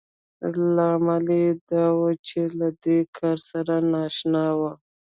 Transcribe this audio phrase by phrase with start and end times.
[0.75, 4.71] لامل يې دا و چې له دې کار سره نااشنا وو.